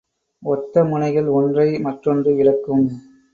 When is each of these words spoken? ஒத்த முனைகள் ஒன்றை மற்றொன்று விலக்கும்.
ஒத்த 0.43 0.83
முனைகள் 0.83 1.27
ஒன்றை 1.27 1.79
மற்றொன்று 1.79 2.33
விலக்கும். 2.35 2.85